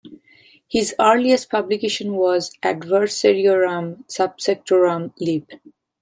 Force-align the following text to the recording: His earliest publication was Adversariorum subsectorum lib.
His 0.67 0.95
earliest 0.99 1.51
publication 1.51 2.15
was 2.15 2.57
Adversariorum 2.63 4.03
subsectorum 4.07 5.13
lib. 5.19 5.47